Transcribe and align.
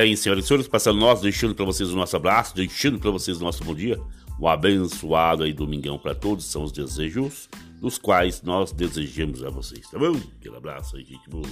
Bem, 0.00 0.14
senhoras 0.14 0.44
e 0.44 0.46
senhores, 0.46 0.68
passando 0.68 1.00
nós, 1.00 1.20
deixando 1.20 1.56
para 1.56 1.64
vocês 1.64 1.90
o 1.90 1.96
nosso 1.96 2.14
abraço, 2.14 2.54
deixando 2.54 3.00
para 3.00 3.10
vocês 3.10 3.40
o 3.40 3.44
nosso 3.44 3.64
bom 3.64 3.74
dia. 3.74 3.98
Um 4.40 4.46
abençoado 4.46 5.42
aí 5.42 5.52
domingão 5.52 5.98
para 5.98 6.14
todos, 6.14 6.44
são 6.44 6.62
os 6.62 6.70
desejos 6.70 7.48
dos 7.80 7.98
quais 7.98 8.40
nós 8.40 8.70
desejamos 8.70 9.42
a 9.42 9.50
vocês, 9.50 9.90
tá 9.90 9.98
bom? 9.98 10.16
Aquele 10.38 10.56
abraço 10.56 10.96
aí, 10.96 11.04
gente 11.04 11.28
boa. 11.28 11.48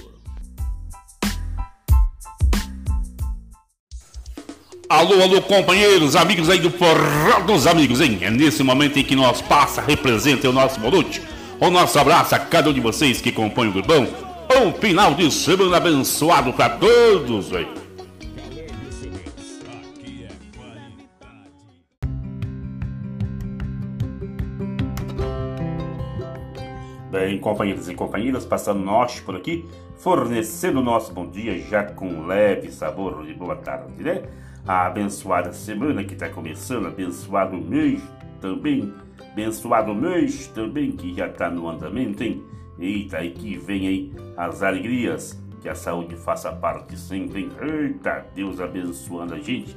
Alô, 4.89 5.21
alô, 5.21 5.43
companheiros, 5.43 6.15
amigos 6.15 6.49
aí 6.49 6.61
do 6.61 6.71
Forró 6.71 7.41
dos 7.45 7.67
Amigos, 7.67 8.01
hein? 8.01 8.21
É 8.21 8.31
nesse 8.31 8.63
momento 8.63 8.97
em 8.97 9.03
que 9.03 9.17
nós 9.17 9.43
passa, 9.43 9.83
representa 9.83 10.49
o 10.49 10.53
nosso 10.53 10.79
boa 10.79 11.05
o 11.59 11.69
nosso 11.69 11.99
abraço 11.99 12.37
a 12.37 12.39
cada 12.39 12.71
um 12.71 12.73
de 12.73 12.81
vocês 12.81 13.21
que 13.21 13.33
compõem 13.33 13.71
o 13.71 13.73
grupão. 13.73 14.07
Um 14.63 14.73
final 14.73 15.15
de 15.15 15.33
semana 15.33 15.79
abençoado 15.79 16.53
para 16.53 16.77
todos, 16.77 17.49
velho. 17.49 17.86
Bem, 27.11 27.39
companheiros 27.39 27.89
e 27.89 27.95
companheiras, 27.95 28.45
passando 28.45 28.81
nós 28.81 29.21
por 29.21 29.37
aqui, 29.37 29.65
fornecendo 29.97 30.81
o 30.81 30.83
nosso 30.83 31.13
bom 31.13 31.29
dia 31.29 31.57
já 31.61 31.85
com 31.85 32.27
leve 32.27 32.73
sabor 32.73 33.25
de 33.25 33.33
boa 33.33 33.55
tarde, 33.55 34.03
né? 34.03 34.23
A 34.67 34.87
abençoada 34.87 35.53
semana 35.53 36.03
que 36.03 36.15
está 36.15 36.29
começando, 36.29 36.89
abençoado 36.89 37.57
mês 37.57 38.03
também, 38.41 38.93
abençoado 39.33 39.95
mês 39.95 40.49
também 40.49 40.91
que 40.91 41.15
já 41.15 41.29
está 41.29 41.49
no 41.49 41.69
andamento, 41.69 42.25
hein? 42.25 42.43
Eita, 42.77 43.23
e 43.23 43.31
que 43.31 43.57
vem 43.57 43.87
aí 43.87 44.13
as 44.37 44.65
alegrias, 44.65 45.41
que 45.63 45.69
a 45.69 45.77
saúde 45.77 46.17
faça 46.17 46.51
parte 46.51 46.99
sempre, 46.99 47.43
hein? 47.43 47.51
Eita, 47.61 48.27
Deus 48.35 48.61
abençoando 48.61 49.35
a 49.35 49.39
gente. 49.39 49.77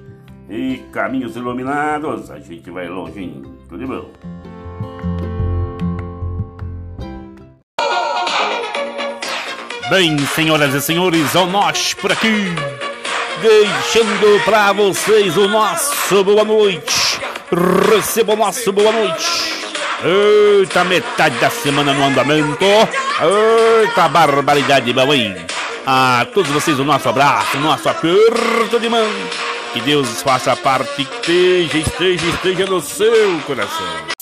E 0.49 0.77
caminhos 0.91 1.35
iluminados, 1.35 2.31
a 2.31 2.39
gente 2.39 2.71
vai 2.71 2.89
longe, 2.89 3.21
hein? 3.21 3.43
Tudo 3.69 3.87
bom? 3.87 4.48
Bem, 9.89 10.15
senhoras 10.35 10.75
e 10.75 10.81
senhores, 10.81 11.33
o 11.33 11.47
nós 11.47 11.95
por 11.95 12.11
aqui, 12.11 12.53
deixando 13.41 14.45
para 14.45 14.71
vocês 14.71 15.35
o 15.35 15.47
nosso 15.47 16.23
boa 16.23 16.43
noite. 16.43 17.19
Receba 17.91 18.33
o 18.33 18.35
nosso 18.35 18.71
boa 18.71 18.91
noite. 18.91 19.51
Eita, 20.03 20.83
metade 20.83 21.39
da 21.39 21.49
semana 21.49 21.91
no 21.91 22.05
andamento. 22.05 22.63
Eita, 22.63 24.07
barbaridade, 24.07 24.93
meu 24.93 25.11
hein? 25.11 25.35
A 25.87 26.27
todos 26.35 26.51
vocês 26.51 26.79
o 26.79 26.85
nosso 26.85 27.09
abraço, 27.09 27.57
o 27.57 27.61
nosso 27.61 27.89
aperto 27.89 28.79
de 28.79 28.89
mão. 28.89 29.09
Que 29.73 29.81
Deus 29.81 30.21
faça 30.21 30.55
parte, 30.55 31.01
esteja, 31.01 31.77
esteja, 31.79 32.27
esteja 32.27 32.65
no 32.67 32.79
seu 32.79 33.39
coração. 33.47 34.18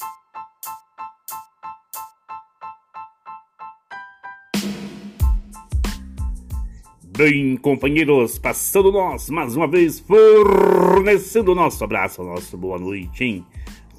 Bem, 7.17 7.57
companheiros, 7.57 8.37
passando 8.37 8.91
nós 8.91 9.27
mais 9.31 9.55
uma 9.55 9.67
vez, 9.67 9.99
fornecendo 9.99 11.55
nosso 11.55 11.83
abraço, 11.83 12.23
nosso 12.23 12.55
boa 12.55 12.77
noite, 12.77 13.23
hein? 13.23 13.45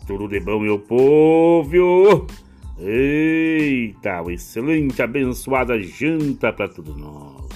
Tudo 0.07 0.29
de 0.29 0.39
bom, 0.39 0.61
meu 0.61 0.79
povo? 0.79 2.29
Eita, 2.79 4.21
uma 4.21 4.33
excelente, 4.33 5.03
abençoada 5.03 5.81
janta 5.81 6.53
para 6.53 6.69
todos 6.69 6.97
nós. 6.97 7.49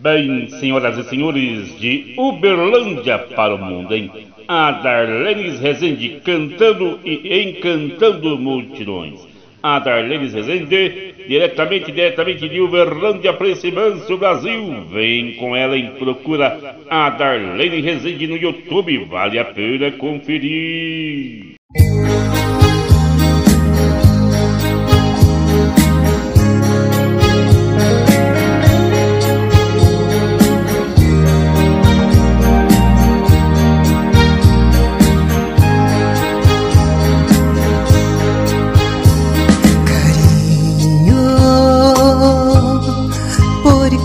Bem, 0.00 0.48
senhoras 0.50 1.04
e 1.04 1.10
senhores, 1.10 1.80
de 1.80 2.14
Uberlândia 2.16 3.18
para 3.18 3.56
o 3.56 3.58
mundo, 3.58 3.92
hein? 3.92 4.08
A 4.46 4.70
Darlenes 4.70 5.58
Rezende 5.58 6.20
cantando 6.24 7.00
e 7.04 7.42
encantando 7.42 8.38
multidões 8.38 9.29
a 9.62 9.78
Darlene 9.78 10.28
Rezende, 10.28 11.14
diretamente, 11.26 11.92
diretamente 11.92 12.48
de 12.48 12.60
Uberlândia 12.60 13.32
para 13.32 13.48
esse 13.48 13.70
manso 13.70 14.16
Brasil. 14.16 14.84
Vem 14.90 15.34
com 15.34 15.54
ela 15.54 15.76
em 15.76 15.90
procura 15.92 16.76
a 16.88 17.10
Darlene 17.10 17.80
Rezende 17.80 18.26
no 18.26 18.36
YouTube, 18.36 19.04
vale 19.04 19.38
a 19.38 19.44
pena 19.44 19.90
conferir. 19.92 21.54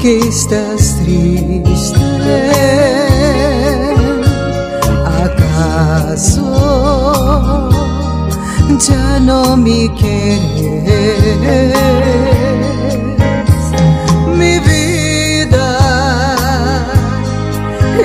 Que 0.05 0.19
estás 0.19 0.97
triste? 0.97 1.99
¿Acaso 5.25 6.45
ya 8.87 9.19
no 9.19 9.57
me 9.57 9.91
quieres? 9.95 11.73
Mi 14.37 14.59
vida, 14.59 15.69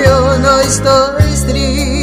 yo 0.03 0.39
no 0.39 0.59
estoy 0.61 1.31
triste. 1.47 2.00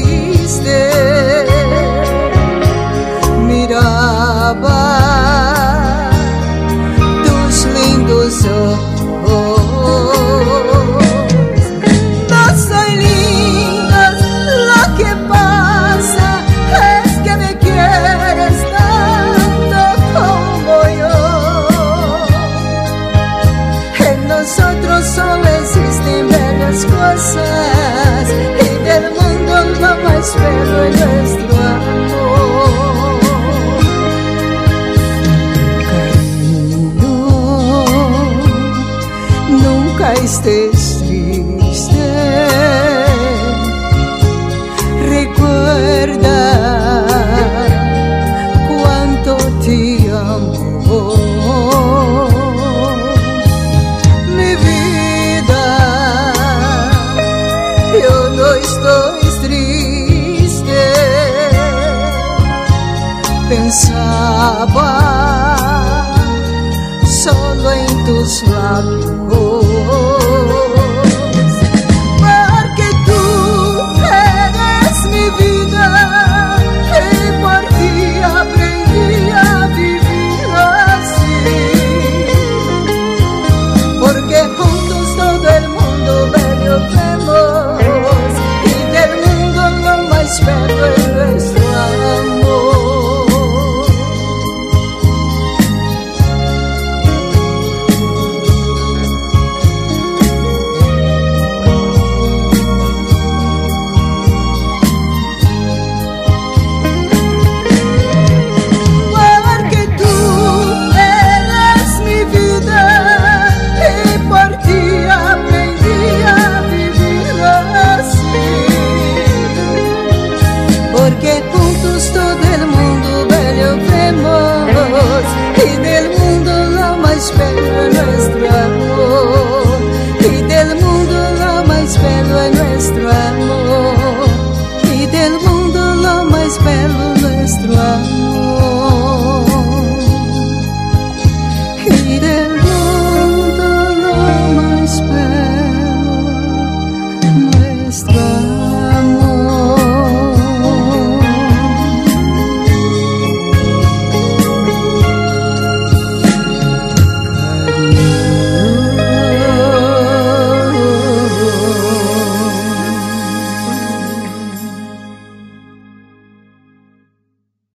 Estés 40.39 40.99
triste. 41.01 42.09
Recuerda 45.09 46.41
cuánto 48.69 49.37
te 49.65 50.11
amo. 50.11 51.15
Mi 54.37 54.51
vida, 54.67 55.67
yo 58.01 58.17
no 58.37 58.47
estoy 58.55 59.23
triste. 59.43 60.83
Pensaba 63.49 64.91
solo 67.05 67.73
en 67.73 68.05
tus 68.05 68.43
labios. 68.49 70.18